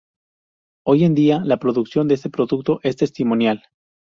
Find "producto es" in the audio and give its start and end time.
2.31-2.95